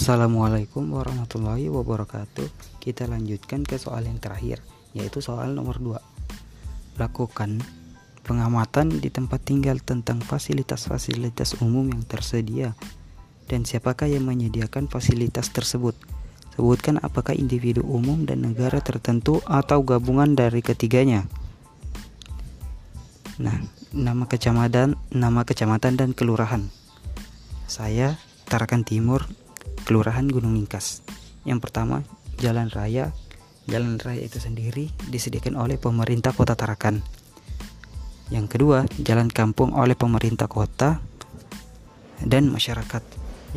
[0.00, 2.48] Assalamualaikum warahmatullahi wabarakatuh.
[2.80, 4.64] Kita lanjutkan ke soal yang terakhir,
[4.96, 6.00] yaitu soal nomor 2.
[6.96, 7.60] Lakukan
[8.24, 12.72] pengamatan di tempat tinggal tentang fasilitas-fasilitas umum yang tersedia
[13.44, 15.92] dan siapakah yang menyediakan fasilitas tersebut.
[16.56, 21.28] Sebutkan apakah individu umum dan negara tertentu atau gabungan dari ketiganya.
[23.36, 23.60] Nah,
[23.92, 26.72] nama kecamatan, nama kecamatan dan kelurahan.
[27.68, 28.16] Saya
[28.48, 29.28] Tarakan Timur,
[29.90, 31.02] Kelurahan Gunung Ningkas.
[31.42, 32.06] Yang pertama,
[32.38, 33.10] jalan raya.
[33.66, 37.02] Jalan raya itu sendiri disediakan oleh pemerintah Kota Tarakan.
[38.30, 41.02] Yang kedua, jalan kampung oleh pemerintah kota
[42.22, 43.02] dan masyarakat.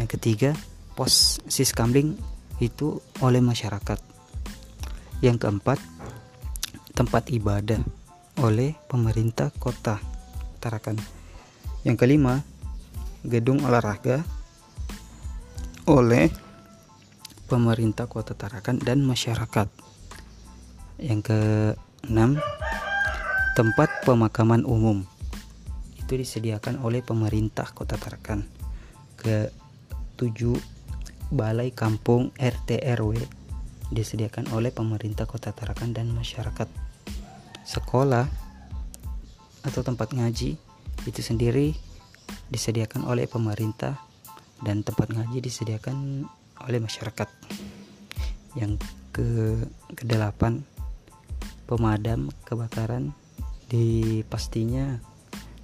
[0.00, 0.50] Yang ketiga,
[0.96, 2.16] pos siskamling
[2.64, 4.00] itu oleh masyarakat.
[5.20, 5.84] Yang keempat,
[6.96, 7.84] tempat ibadah
[8.40, 10.00] oleh pemerintah kota
[10.64, 10.96] Tarakan.
[11.84, 12.40] Yang kelima,
[13.20, 14.24] gedung olahraga
[15.86, 16.30] oleh
[17.50, 19.66] pemerintah Kota Tarakan dan masyarakat.
[21.02, 22.38] Yang keenam,
[23.58, 25.02] tempat pemakaman umum
[25.98, 28.46] itu disediakan oleh pemerintah Kota Tarakan.
[29.18, 29.50] Ke
[30.14, 30.54] tujuh,
[31.34, 33.18] balai kampung RT RW
[33.90, 36.70] disediakan oleh pemerintah Kota Tarakan dan masyarakat.
[37.66, 38.26] Sekolah
[39.62, 40.58] atau tempat ngaji
[41.02, 41.74] itu sendiri
[42.50, 44.11] disediakan oleh pemerintah
[44.62, 46.26] dan tempat ngaji disediakan
[46.62, 47.28] oleh masyarakat.
[48.54, 48.82] Yang
[49.12, 49.60] ke
[49.92, 50.64] kedelapan
[51.68, 53.12] pemadam kebakaran
[53.68, 55.00] di pastinya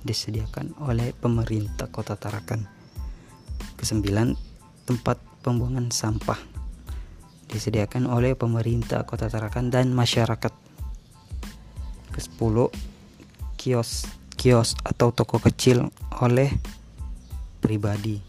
[0.03, 2.69] disediakan oleh pemerintah Kota Tarakan.
[3.79, 4.35] Kesembilan
[4.85, 6.39] tempat pembuangan sampah
[7.49, 10.53] disediakan oleh pemerintah Kota Tarakan dan masyarakat.
[12.13, 12.69] Kesepuluh
[13.57, 14.07] kios
[14.39, 15.91] kios atau toko kecil
[16.23, 16.55] oleh
[17.59, 18.28] pribadi